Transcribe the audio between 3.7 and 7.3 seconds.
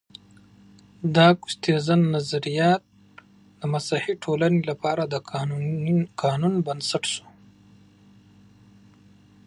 مسيحي ټولنو لپاره د قانون بنسټ سو.